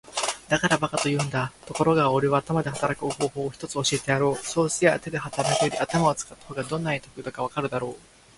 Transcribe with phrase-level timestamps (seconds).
[0.49, 1.51] 「だから馬鹿と言うんだ。
[1.67, 4.35] ところがおれは頭で働く方法を一つ教えてやろう。
[4.43, 7.95] そうすりゃ手で働くより頭を使った方がどんなに得だかわかるだろう。」